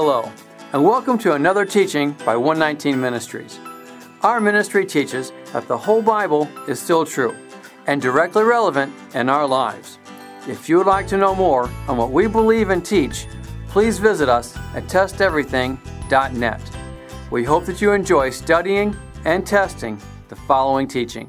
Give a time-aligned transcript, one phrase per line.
[0.00, 0.30] Hello,
[0.72, 3.58] and welcome to another teaching by 119 Ministries.
[4.22, 7.34] Our ministry teaches that the whole Bible is still true
[7.88, 9.98] and directly relevant in our lives.
[10.46, 13.26] If you would like to know more on what we believe and teach,
[13.66, 16.60] please visit us at testeverything.net.
[17.32, 21.28] We hope that you enjoy studying and testing the following teaching.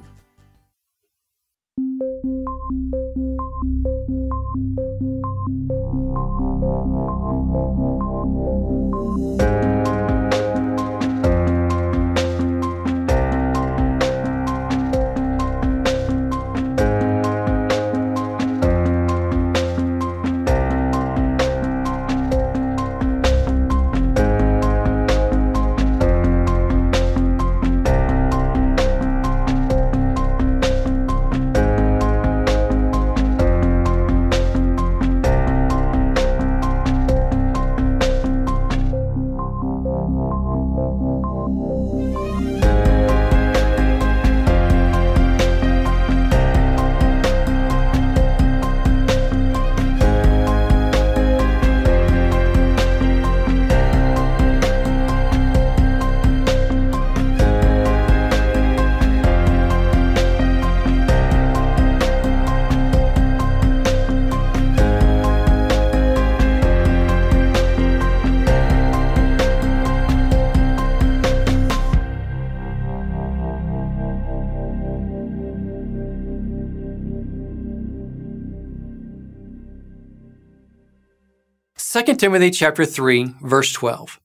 [82.20, 84.20] Timothy chapter 3 verse 12.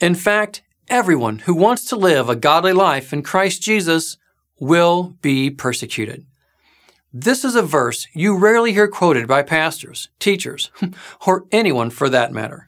[0.00, 4.16] In fact, everyone who wants to live a godly life in Christ Jesus
[4.58, 6.26] will be persecuted.
[7.12, 10.72] This is a verse you rarely hear quoted by pastors, teachers,
[11.26, 12.66] or anyone for that matter.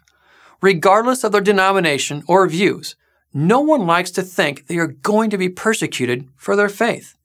[0.63, 2.95] Regardless of their denomination or views,
[3.35, 7.17] no one likes to think they are going to be persecuted for their faith.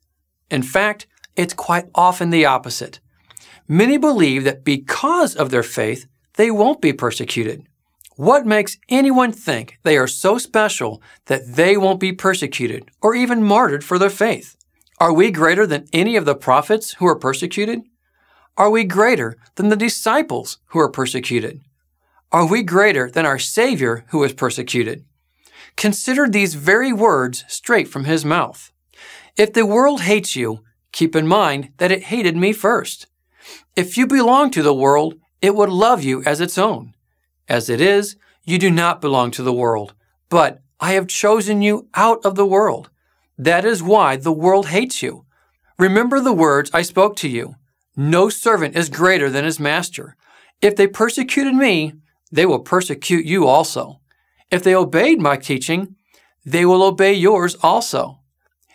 [0.50, 1.06] In fact,
[1.36, 3.00] it's quite often the opposite.
[3.68, 7.66] Many believe that because of their faith, they won't be persecuted.
[8.16, 13.44] What makes anyone think they are so special that they won't be persecuted or even
[13.44, 14.56] martyred for their faith?
[15.00, 17.82] Are we greater than any of the prophets who are persecuted?
[18.56, 21.62] Are we greater than the disciples who are persecuted?
[22.32, 25.06] Are we greater than our Savior who was persecuted?
[25.76, 28.72] Consider these very words straight from his mouth.
[29.36, 33.08] If the world hates you, keep in mind that it hated me first.
[33.76, 36.96] If you belong to the world, it would love you as its own.
[37.50, 38.16] As it is,
[38.46, 39.94] you do not belong to the world,
[40.30, 42.90] but I have chosen you out of the world.
[43.38, 45.26] That is why the world hates you.
[45.78, 47.56] Remember the words I spoke to you.
[47.98, 50.16] No servant is greater than his master.
[50.62, 51.94] If they persecuted me,
[52.32, 54.00] they will persecute you also.
[54.50, 55.98] If they obeyed my teaching,
[56.46, 58.20] they will obey yours also.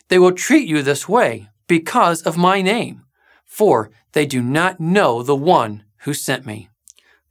[0.08, 3.04] They will treat you this way because of my name,
[3.46, 6.68] for they do not know the one who sent me.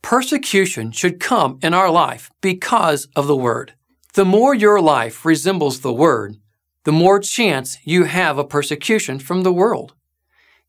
[0.02, 3.74] Persecution should come in our life because of the Word.
[4.14, 6.38] The more your life resembles the Word,
[6.84, 9.94] the more chance you have of persecution from the world.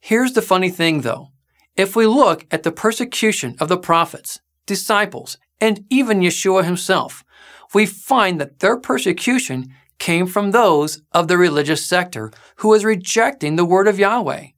[0.00, 1.28] Here's the funny thing though.
[1.76, 7.25] If we look at the persecution of the prophets, disciples, and even Yeshua himself,
[7.72, 13.56] we find that their persecution came from those of the religious sector who was rejecting
[13.56, 14.48] the word of Yahweh.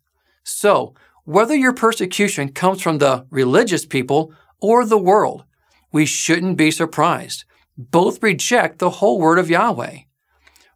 [0.44, 0.94] So,
[1.24, 5.44] whether your persecution comes from the religious people or the world,
[5.92, 7.44] we shouldn't be surprised.
[7.76, 10.00] Both reject the whole word of Yahweh.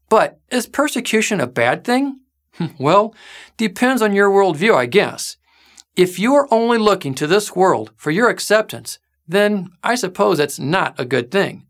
[0.08, 2.20] But is persecution a bad thing?
[2.78, 3.14] well,
[3.56, 5.36] depends on your worldview, I guess.
[5.96, 10.58] If you are only looking to this world for your acceptance, then I suppose it's
[10.58, 11.66] not a good thing.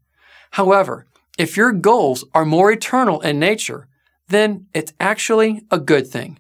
[0.53, 3.89] However, if your goals are more eternal in nature,
[4.29, 6.39] then it's actually a good thing.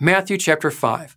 [0.00, 1.16] Matthew chapter 5.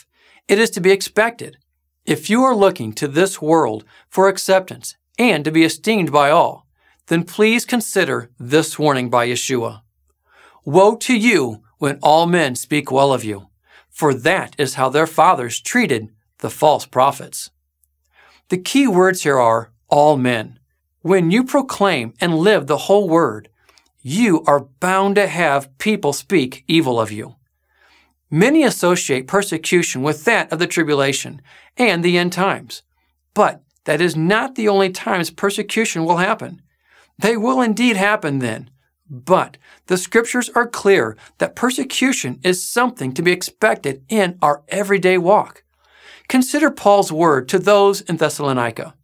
[0.51, 1.55] It is to be expected.
[2.05, 6.67] If you are looking to this world for acceptance and to be esteemed by all,
[7.07, 9.83] then please consider this warning by Yeshua.
[10.65, 13.47] Woe to you when all men speak well of you,
[13.89, 16.09] for that is how their fathers treated
[16.39, 17.49] the false prophets.
[18.49, 20.59] The key words here are all men.
[21.01, 23.47] When you proclaim and live the whole word,
[24.01, 27.37] you are bound to have people speak evil of you.
[28.33, 31.41] Many associate persecution with that of the tribulation
[31.75, 32.81] and the end times.
[33.33, 36.61] But that is not the only times persecution will happen.
[37.19, 38.69] They will indeed happen then.
[39.09, 39.57] But
[39.87, 45.65] the scriptures are clear that persecution is something to be expected in our everyday walk.
[46.29, 48.95] Consider Paul's word to those in Thessalonica.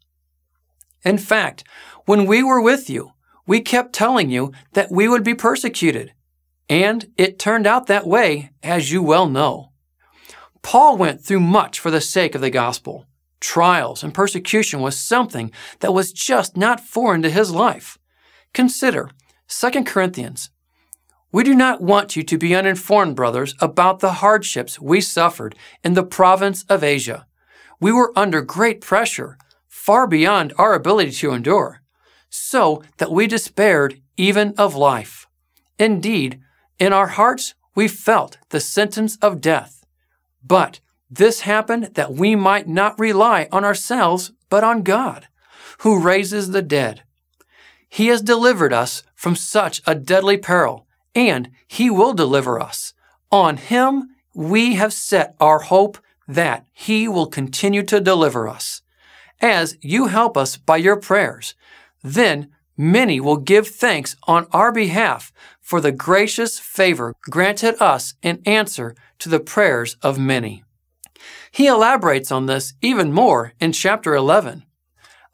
[1.03, 1.65] In fact,
[2.06, 3.12] when we were with you,
[3.45, 6.13] we kept telling you that we would be persecuted.
[6.69, 9.72] And it turned out that way, as you well know.
[10.62, 13.06] Paul went through much for the sake of the gospel.
[13.40, 17.98] Trials and persecution was something that was just not foreign to his life.
[18.54, 19.12] Consider
[19.48, 20.50] 2 Corinthians.
[21.31, 25.94] We do not want you to be uninformed, brothers, about the hardships we suffered in
[25.94, 27.28] the province of Asia.
[27.80, 29.38] We were under great pressure,
[29.68, 31.81] far beyond our ability to endure,
[32.30, 35.28] so that we despaired even of life.
[35.78, 36.42] Indeed,
[36.79, 39.85] in our hearts we felt the sentence of death.
[40.44, 40.79] But
[41.09, 45.27] this happened that we might not rely on ourselves, but on God,
[45.79, 47.03] who raises the dead.
[47.88, 52.94] He has delivered us from such a deadly peril, and He will deliver us.
[53.31, 55.97] On Him we have set our hope
[56.27, 58.81] that He will continue to deliver us.
[59.41, 61.56] As you help us by your prayers,
[62.03, 65.31] then many will give thanks on our behalf
[65.62, 70.63] for the gracious favor granted us in answer to the prayers of many.
[71.51, 74.63] He elaborates on this even more in chapter 11.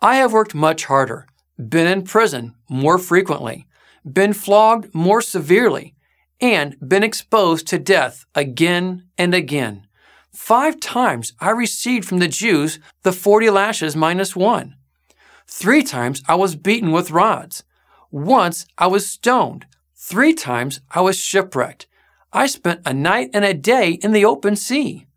[0.02, 3.68] I have worked much harder been in prison more frequently,
[4.12, 5.96] been flogged more severely,
[6.42, 9.88] and been exposed to death again and again.
[10.34, 14.76] Five times I received from the Jews the 40 lashes minus one.
[15.48, 17.64] Three times I was beaten with rods.
[18.12, 19.66] Once I was stoned.
[19.96, 21.88] Three times I was shipwrecked.
[22.32, 25.08] I spent a night and a day in the open sea.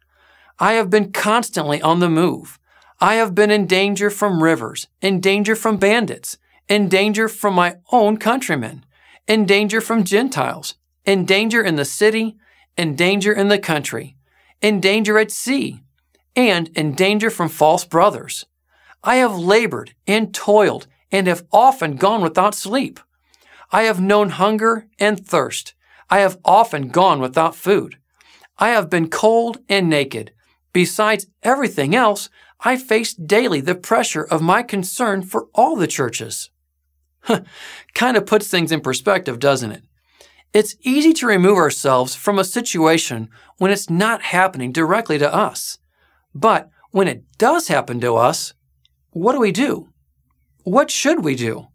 [0.58, 2.58] I have been constantly on the move.
[3.00, 6.38] I have been in danger from rivers, in danger from bandits,
[6.68, 8.84] in danger from my own countrymen,
[9.26, 10.74] in danger from Gentiles,
[11.04, 12.36] in danger in the city,
[12.76, 14.16] in danger in the country,
[14.62, 15.80] in danger at sea,
[16.34, 18.46] and in danger from false brothers.
[19.06, 22.98] I have labored and toiled and have often gone without sleep.
[23.70, 25.74] I have known hunger and thirst.
[26.10, 27.98] I have often gone without food.
[28.58, 30.32] I have been cold and naked.
[30.72, 32.28] Besides everything else,
[32.60, 36.50] I face daily the pressure of my concern for all the churches.
[37.94, 39.84] kind of puts things in perspective, doesn't it?
[40.52, 43.28] It's easy to remove ourselves from a situation
[43.58, 45.78] when it's not happening directly to us.
[46.34, 48.52] But when it does happen to us,
[49.16, 49.88] what do we do?
[50.64, 51.68] What should we do?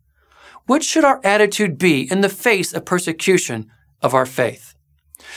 [0.67, 4.75] What should our attitude be in the face of persecution of our faith?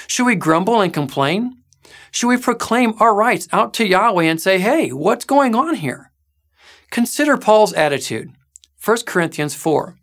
[0.06, 1.62] Should we grumble and complain?
[2.10, 6.12] Should we proclaim our rights out to Yahweh and say, hey, what's going on here?
[6.90, 8.32] Consider Paul's attitude.
[8.84, 9.96] 1 Corinthians 4.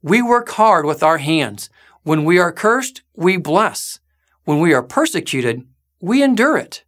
[0.00, 1.70] We work hard with our hands.
[2.04, 3.98] When we are cursed, we bless.
[4.44, 5.64] When we are persecuted,
[6.00, 6.84] we endure it.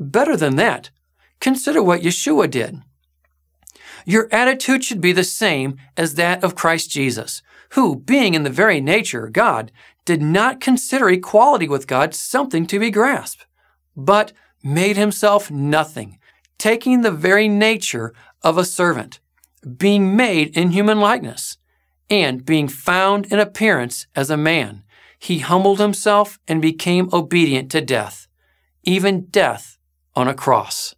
[0.00, 0.90] Better than that,
[1.38, 2.82] consider what Yeshua did.
[4.08, 8.50] Your attitude should be the same as that of Christ Jesus, who, being in the
[8.50, 9.72] very nature of God,
[10.04, 13.46] did not consider equality with God something to be grasped,
[13.96, 14.32] but
[14.62, 16.20] made himself nothing,
[16.56, 19.18] taking the very nature of a servant,
[19.76, 21.58] being made in human likeness,
[22.08, 24.84] and being found in appearance as a man.
[25.18, 28.28] He humbled himself and became obedient to death,
[28.84, 29.78] even death
[30.14, 30.94] on a cross.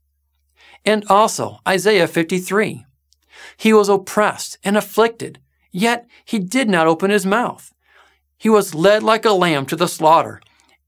[0.85, 2.85] And also Isaiah 53.
[3.57, 5.39] He was oppressed and afflicted,
[5.71, 7.73] yet he did not open his mouth.
[8.37, 10.41] He was led like a lamb to the slaughter,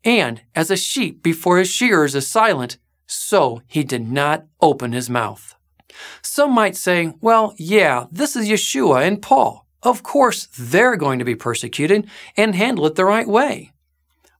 [0.04, 5.10] and as a sheep before his shearers is silent, so he did not open his
[5.10, 5.54] mouth.
[6.22, 9.66] Some might say, well, yeah, this is Yeshua and Paul.
[9.82, 13.72] Of course, they're going to be persecuted and handle it the right way.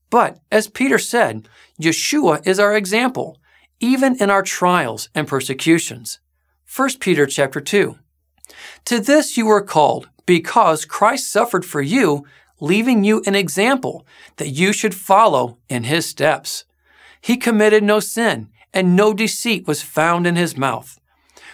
[0.09, 1.47] But as Peter said,
[1.81, 3.39] Yeshua is our example,
[3.79, 6.19] even in our trials and persecutions.
[6.73, 7.97] 1 Peter chapter 2.
[8.85, 12.25] To this you were called, because Christ suffered for you,
[12.59, 14.05] leaving you an example
[14.37, 16.65] that you should follow in his steps.
[17.19, 20.99] He committed no sin, and no deceit was found in his mouth.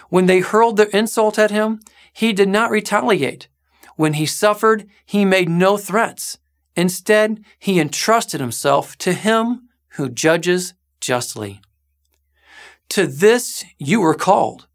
[0.08, 1.80] When they hurled their insult at him,
[2.12, 3.48] he did not retaliate.
[3.96, 6.38] When he suffered, he made no threats.
[6.76, 11.60] Instead, he entrusted himself to him who judges justly.
[12.90, 14.66] To this you were called.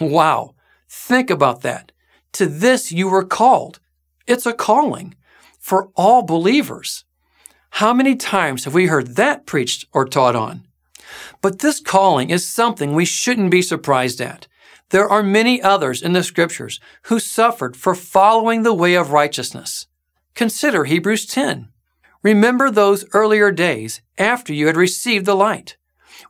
[0.00, 0.55] Wow.
[0.98, 1.92] Think about that.
[2.32, 3.78] To this you were called.
[4.26, 5.14] It's a calling
[5.60, 7.04] for all believers.
[7.70, 10.66] How many times have we heard that preached or taught on?
[11.42, 14.48] But this calling is something we shouldn't be surprised at.
[14.88, 19.86] There are many others in the scriptures who suffered for following the way of righteousness.
[20.34, 21.68] Consider Hebrews 10.
[22.22, 25.76] Remember those earlier days after you had received the light,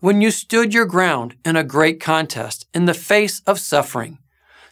[0.00, 4.18] when you stood your ground in a great contest in the face of suffering.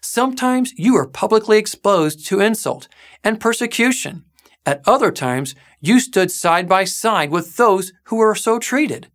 [0.05, 2.89] Sometimes you were publicly exposed to insult
[3.25, 4.25] and persecution.
[4.67, 9.09] At other times, you stood side by side with those who were so treated.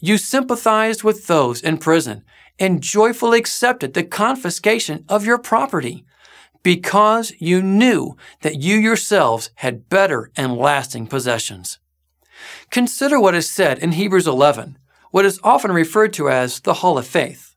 [0.00, 2.24] You sympathized with those in prison
[2.58, 6.06] and joyfully accepted the confiscation of your property
[6.62, 11.78] because you knew that you yourselves had better and lasting possessions.
[12.70, 14.78] Consider what is said in Hebrews 11,
[15.10, 17.54] what is often referred to as the Hall of Faith.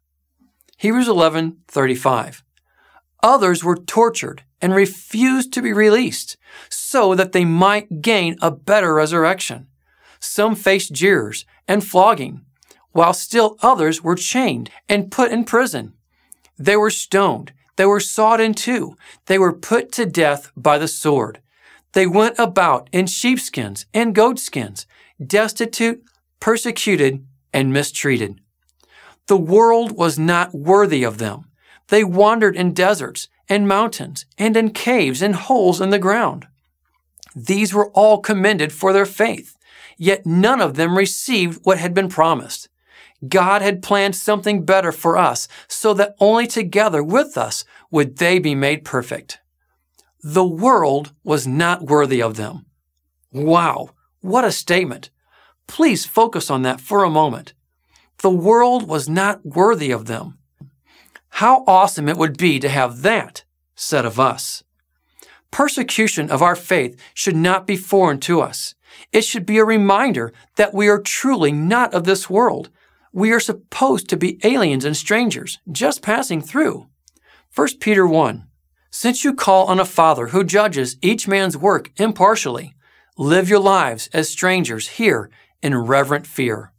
[0.78, 2.44] Hebrews 11:35.
[3.28, 6.38] Others were tortured and refused to be released
[6.70, 9.68] so that they might gain a better resurrection.
[10.22, 12.46] Some faced jeers and flogging,
[12.94, 15.92] while still others were chained and put in prison.
[16.58, 20.88] They were stoned, they were sawed in two, they were put to death by the
[20.88, 21.42] sword.
[21.92, 24.88] They went about in sheepskins and goatskins,
[25.22, 26.02] destitute,
[26.40, 28.40] persecuted, and mistreated.
[29.28, 31.47] The world was not worthy of them.
[31.90, 36.48] They wandered in deserts and mountains and in caves and holes in the ground.
[37.36, 39.56] These were all commended for their faith,
[39.98, 42.68] yet none of them received what had been promised.
[43.28, 48.38] God had planned something better for us so that only together with us would they
[48.38, 49.40] be made perfect.
[50.24, 52.66] The world was not worthy of them.
[53.32, 53.92] Wow,
[54.22, 55.10] what a statement.
[55.68, 57.54] Please focus on that for a moment.
[58.20, 60.37] The world was not worthy of them.
[61.38, 63.44] How awesome it would be to have that
[63.76, 64.64] said of us.
[65.52, 68.74] Persecution of our faith should not be foreign to us.
[69.14, 72.72] It should be a reminder that we are truly not of this world
[73.14, 76.88] we are supposed to be aliens and strangers, just passing through.
[77.54, 78.48] 1 Peter 1
[78.90, 82.74] Since you call on a Father who judges each man's work impartially,
[83.16, 85.30] live your lives as strangers here
[85.62, 86.74] in reverent fear.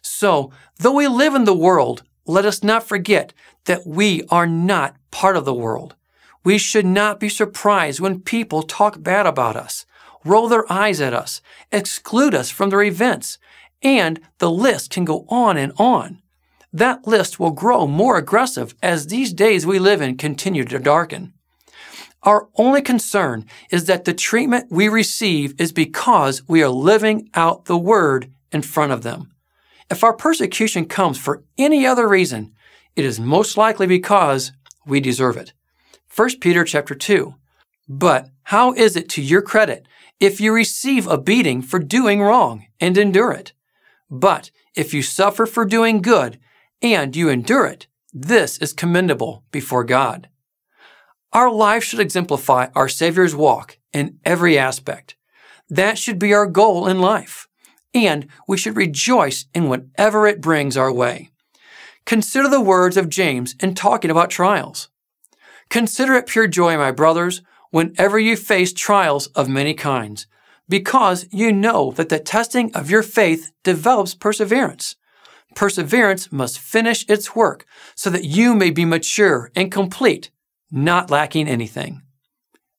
[0.00, 3.32] So, though we live in the world, let us not forget
[3.66, 5.94] that we are not part of the world.
[6.42, 9.84] We should not be surprised when people talk bad about us,
[10.24, 13.38] roll their eyes at us, exclude us from their events,
[13.82, 16.22] and the list can go on and on.
[16.72, 21.32] That list will grow more aggressive as these days we live in continue to darken.
[22.22, 27.66] Our only concern is that the treatment we receive is because we are living out
[27.66, 29.32] the word in front of them.
[29.88, 32.52] If our persecution comes for any other reason,
[32.96, 34.52] it is most likely because
[34.86, 35.52] we deserve it.
[36.14, 37.34] 1 Peter chapter 2.
[37.88, 39.86] But how is it to your credit
[40.18, 43.52] if you receive a beating for doing wrong and endure it?
[44.10, 46.38] But if you suffer for doing good
[46.80, 50.28] and you endure it, this is commendable before God.
[51.32, 55.16] Our life should exemplify our Savior's walk in every aspect.
[55.68, 57.46] That should be our goal in life.
[57.92, 61.30] And we should rejoice in whatever it brings our way.
[62.06, 64.88] Consider the words of James in talking about trials.
[65.68, 70.28] Consider it pure joy, my brothers, whenever you face trials of many kinds,
[70.68, 74.94] because you know that the testing of your faith develops perseverance.
[75.56, 80.30] Perseverance must finish its work so that you may be mature and complete,
[80.70, 82.02] not lacking anything.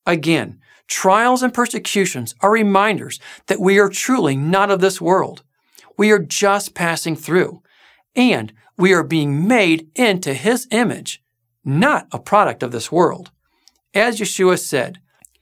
[0.06, 5.44] Again, trials and persecutions are reminders that we are truly not of this world.
[5.98, 7.62] We are just passing through,
[8.16, 11.24] and we are being made into His image,
[11.66, 13.32] not a product of this world.
[13.94, 15.00] As Yeshua said,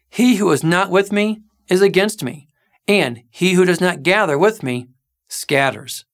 [0.10, 2.48] He who is not with me is against me,
[2.88, 4.88] and he who does not gather with me
[5.28, 6.06] scatters.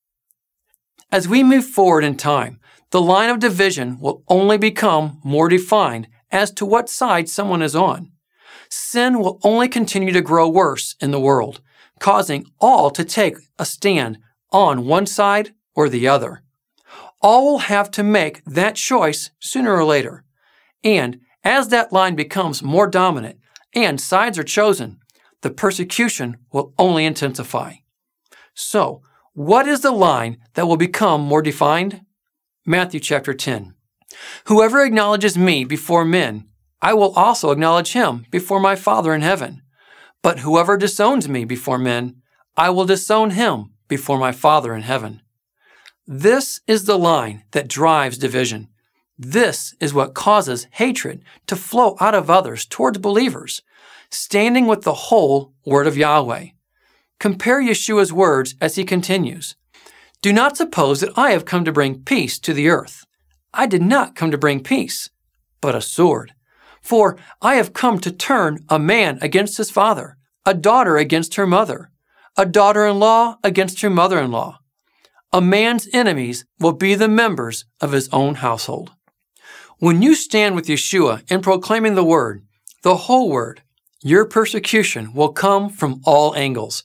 [1.11, 2.59] As we move forward in time,
[2.91, 7.75] the line of division will only become more defined as to what side someone is
[7.75, 8.11] on.
[8.69, 11.61] Sin will only continue to grow worse in the world,
[11.99, 14.17] causing all to take a stand
[14.51, 16.43] on one side or the other.
[17.21, 20.23] All will have to make that choice sooner or later.
[20.83, 23.39] And as that line becomes more dominant
[23.73, 24.99] and sides are chosen,
[25.41, 27.75] the persecution will only intensify.
[28.53, 29.01] So,
[29.33, 32.01] what is the line that will become more defined?
[32.65, 33.73] Matthew chapter 10.
[34.45, 36.47] Whoever acknowledges me before men,
[36.81, 39.61] I will also acknowledge him before my Father in heaven.
[40.21, 42.21] But whoever disowns me before men,
[42.57, 45.21] I will disown him before my Father in heaven.
[46.07, 48.69] This is the line that drives division.
[49.19, 53.61] This is what causes hatred to flow out of others towards believers,
[54.09, 56.47] standing with the whole Word of Yahweh.
[57.19, 59.55] Compare Yeshua's words as he continues
[60.23, 63.05] Do not suppose that I have come to bring peace to the earth.
[63.53, 65.11] I did not come to bring peace,
[65.61, 66.33] but a sword.
[66.81, 70.17] For I have come to turn a man against his father,
[70.47, 71.91] a daughter against her mother,
[72.35, 74.60] a daughter in law against her mother in law.
[75.33, 78.91] A man's enemies will be the members of his own household.
[79.79, 82.43] When you stand with Yeshua in proclaiming the word,
[82.83, 83.61] the whole word,
[84.03, 86.83] your persecution will come from all angles.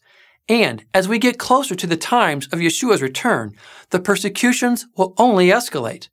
[0.48, 3.56] And as we get closer to the times of Yeshua's return,
[3.90, 6.08] the persecutions will only escalate.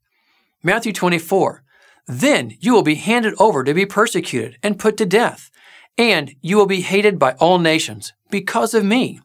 [0.60, 1.62] Matthew 24.
[2.08, 5.52] Then you will be handed over to be persecuted and put to death,
[5.96, 9.20] and you will be hated by all nations because of me.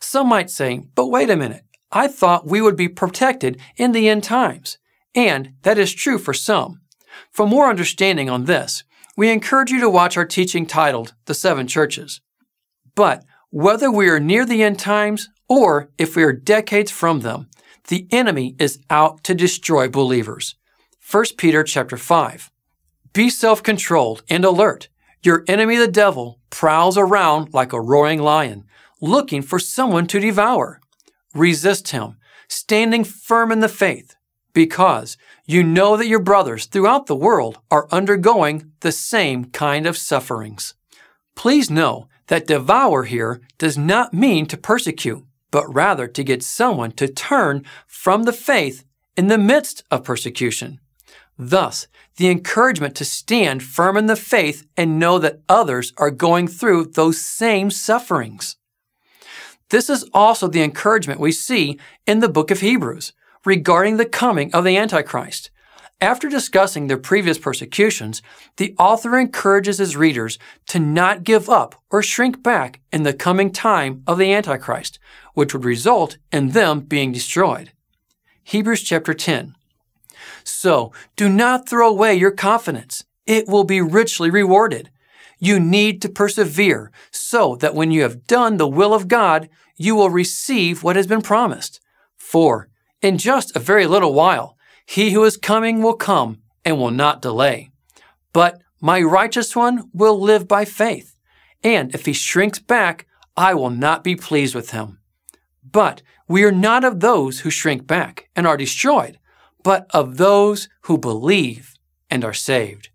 [0.00, 1.65] Some might say, but wait a minute.
[1.96, 4.76] I thought we would be protected in the end times.
[5.14, 6.82] And that is true for some.
[7.30, 8.84] For more understanding on this,
[9.16, 12.20] we encourage you to watch our teaching titled The Seven Churches.
[12.94, 17.48] But whether we are near the end times or if we are decades from them,
[17.88, 20.54] the enemy is out to destroy believers.
[21.10, 22.50] 1 Peter chapter 5.
[23.14, 24.90] Be self-controlled and alert.
[25.22, 28.64] Your enemy the devil prowls around like a roaring lion,
[29.00, 30.78] looking for someone to devour.
[31.36, 32.16] Resist him,
[32.48, 34.16] standing firm in the faith
[34.56, 39.98] because you know that your brothers throughout the world are undergoing the same kind of
[39.98, 40.72] sufferings.
[41.34, 46.90] Please know that devour here does not mean to persecute, but rather to get someone
[46.92, 48.82] to turn from the faith
[49.14, 50.80] in the midst of persecution.
[51.38, 56.48] Thus, the encouragement to stand firm in the faith and know that others are going
[56.48, 58.56] through those same sufferings.
[59.70, 63.12] This is also the encouragement we see in the book of Hebrews,
[63.44, 65.50] regarding the coming of the Antichrist.
[66.00, 68.20] After discussing their previous persecutions,
[68.58, 73.50] the author encourages his readers to not give up or shrink back in the coming
[73.50, 74.98] time of the Antichrist,
[75.32, 77.72] which would result in them being destroyed.
[78.44, 79.56] Hebrews chapter 10.
[80.44, 83.04] So, do not throw away your confidence.
[83.26, 84.90] It will be richly rewarded.
[85.38, 89.94] You need to persevere so that when you have done the will of God, you
[89.94, 91.80] will receive what has been promised.
[92.16, 92.68] For
[93.02, 97.22] in just a very little while, he who is coming will come and will not
[97.22, 97.70] delay.
[98.32, 101.16] But my righteous one will live by faith,
[101.62, 104.98] and if he shrinks back, I will not be pleased with him.
[105.62, 109.18] But we are not of those who shrink back and are destroyed,
[109.62, 111.74] but of those who believe
[112.10, 112.90] and are saved.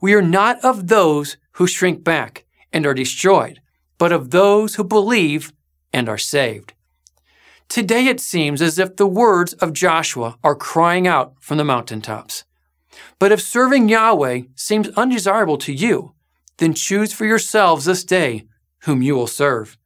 [0.00, 3.60] We are not of those who shrink back and are destroyed,
[3.98, 5.52] but of those who believe
[5.92, 6.74] and are saved.
[7.68, 12.44] Today it seems as if the words of Joshua are crying out from the mountaintops.
[13.18, 16.14] But if serving Yahweh seems undesirable to you,
[16.58, 18.46] then choose for yourselves this day
[18.80, 19.76] whom you will serve,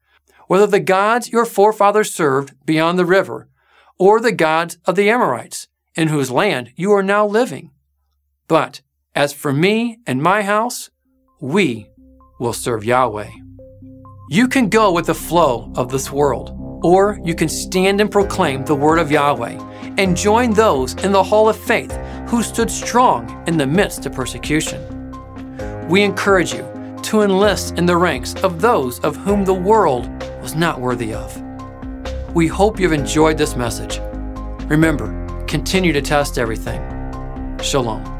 [0.46, 3.48] whether the gods your forefathers served beyond the river,
[3.98, 7.70] or the gods of the Amorites, in whose land you are now living.
[8.46, 8.80] But
[9.14, 10.90] as for me and my house,
[11.40, 11.88] we
[12.38, 13.30] will serve Yahweh.
[14.28, 18.64] You can go with the flow of this world or you can stand and proclaim
[18.64, 19.58] the word of Yahweh
[19.98, 21.92] and join those in the hall of faith
[22.28, 24.80] who stood strong in the midst of persecution.
[25.88, 26.62] We encourage you
[27.02, 30.08] to enlist in the ranks of those of whom the world
[30.40, 31.36] was not worthy of.
[32.32, 33.98] We hope you've enjoyed this message.
[34.70, 36.80] Remember, continue to test everything.
[37.60, 38.19] Shalom.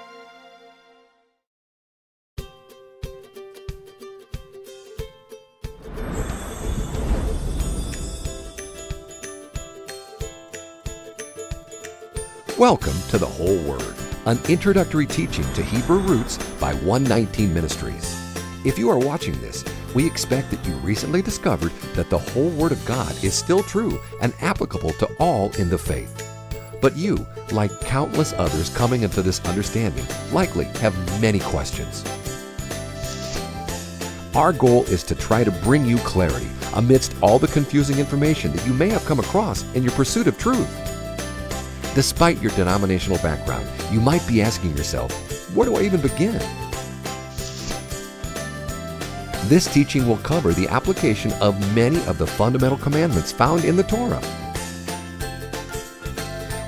[12.61, 13.95] Welcome to the Whole Word,
[14.27, 18.15] an introductory teaching to Hebrew roots by 119 Ministries.
[18.63, 22.71] If you are watching this, we expect that you recently discovered that the whole Word
[22.71, 26.23] of God is still true and applicable to all in the faith.
[26.83, 32.05] But you, like countless others coming into this understanding, likely have many questions.
[34.35, 38.67] Our goal is to try to bring you clarity amidst all the confusing information that
[38.67, 41.00] you may have come across in your pursuit of truth.
[41.93, 45.11] Despite your denominational background, you might be asking yourself,
[45.53, 46.39] where do I even begin?
[49.49, 53.83] This teaching will cover the application of many of the fundamental commandments found in the
[53.83, 54.21] Torah.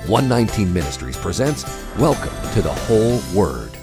[0.06, 1.64] 119 Ministries presents
[1.98, 3.73] Welcome to the Whole Word.